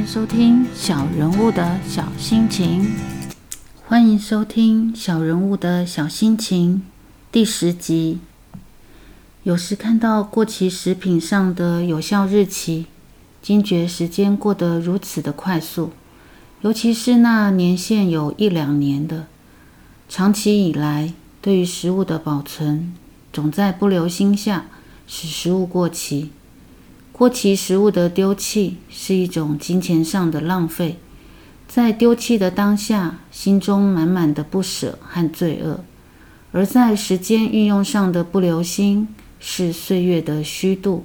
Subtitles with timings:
[0.00, 2.90] 迎收听小人物的小心情。
[3.86, 6.82] 欢迎收听小人物的小心情
[7.30, 8.18] 第十集。
[9.42, 12.86] 有时看到过期食品上的有效日期，
[13.42, 15.92] 惊觉时间过得如此的快速，
[16.62, 19.26] 尤其是那年限有一两年的。
[20.08, 21.12] 长期以来，
[21.42, 22.94] 对于食物的保存，
[23.34, 24.64] 总在不留心下
[25.06, 26.30] 使食物过期。
[27.20, 30.96] 过期食物的丢弃是一种金钱上的浪费，
[31.68, 35.80] 在丢弃的当下，心中满满的不舍和罪恶；
[36.50, 39.06] 而在时间运用上的不留心，
[39.38, 41.04] 是岁月的虚度。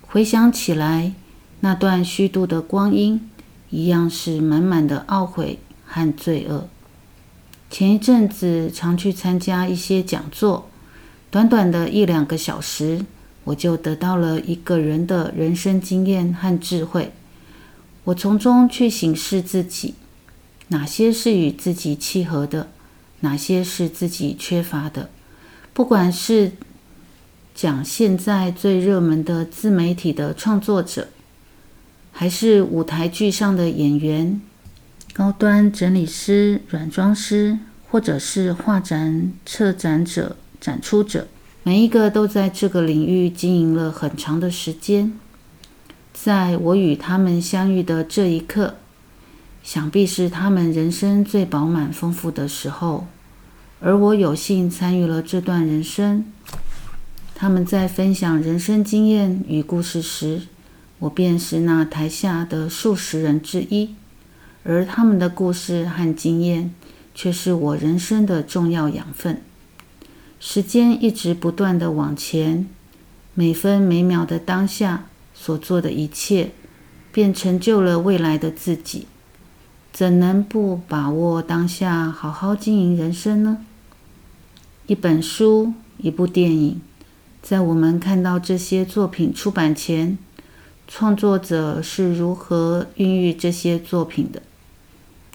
[0.00, 1.12] 回想起来，
[1.60, 3.30] 那段虚度的光阴，
[3.70, 6.66] 一样是满满的懊悔和罪恶。
[7.70, 10.68] 前一阵子常去参加一些讲座，
[11.30, 13.04] 短短的一两个小时。
[13.44, 17.12] 我就得到了一个人的人生经验和智慧。
[18.04, 19.94] 我从中去审视自己，
[20.68, 22.68] 哪些是与自己契合的，
[23.20, 25.08] 哪些是自己缺乏的。
[25.72, 26.52] 不管是
[27.54, 31.08] 讲现在最热门的自媒体的创作者，
[32.12, 34.40] 还是舞台剧上的演员、
[35.12, 37.58] 高端整理师、软装师，
[37.90, 41.28] 或者是画展策展者、展出者。
[41.66, 45.18] 每一个都在这个领域经营了很长的时间，
[46.12, 48.74] 在我与他们相遇的这一刻，
[49.62, 53.06] 想必是他们人生最饱满丰富的时候，
[53.80, 56.26] 而我有幸参与了这段人生。
[57.34, 60.42] 他们在分享人生经验与故事时，
[60.98, 63.94] 我便是那台下的数十人之一，
[64.64, 66.74] 而他们的故事和经验，
[67.14, 69.40] 却是我人生的重要养分。
[70.46, 72.68] 时间一直不断的往前，
[73.32, 76.50] 每分每秒的当下所做的一切，
[77.10, 79.06] 便成就了未来的自己。
[79.90, 83.64] 怎能不把握当下，好好经营人生呢？
[84.86, 86.82] 一本书，一部电影，
[87.40, 90.18] 在我们看到这些作品出版前，
[90.86, 94.42] 创作者是如何孕育这些作品的？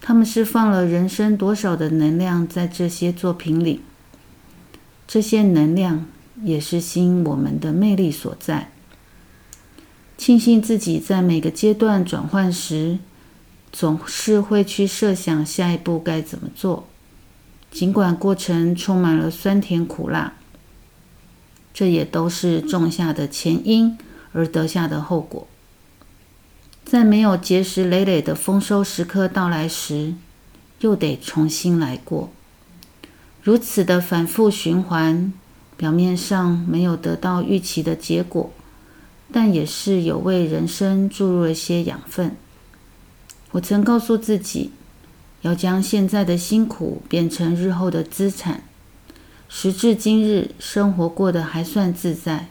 [0.00, 3.82] 他们是放了人生多少的能量在这些作品里？
[5.14, 6.06] 这些能量
[6.42, 8.72] 也是吸引我们的魅力所在。
[10.18, 12.98] 庆幸自己在每个阶段转换时，
[13.70, 16.88] 总是会去设想下一步该怎么做，
[17.70, 20.32] 尽管过程充满了酸甜苦辣，
[21.72, 23.96] 这也都是种下的前因
[24.32, 25.46] 而得下的后果。
[26.84, 30.14] 在没有结实累累的丰收时刻到来时，
[30.80, 32.32] 又得重新来过。
[33.44, 35.30] 如此的反复循环，
[35.76, 38.50] 表面上没有得到预期的结果，
[39.30, 42.34] 但也是有为人生注入了些养分。
[43.50, 44.70] 我曾告诉自己，
[45.42, 48.62] 要将现在的辛苦变成日后的资产。
[49.46, 52.48] 时至今日，生活过得还算自在，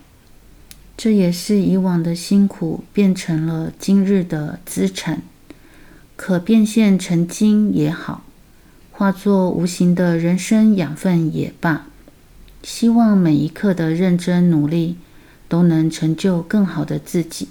[0.96, 5.24] 这也是以往的辛苦变成了今日的资产，
[6.16, 8.22] 可变现成金也好。
[8.96, 11.88] 化作无形的人生养分也罢，
[12.62, 14.98] 希望每一刻的认真努力
[15.50, 17.48] 都能成就更好的自己。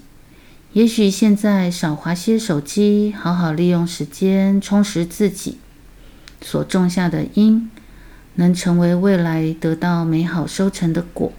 [0.73, 5.59] 也许现在少划些手机，好好利用时间充实自己，
[6.41, 7.69] 所种下的因，
[8.37, 11.33] 能成为未来得到美好收成的果。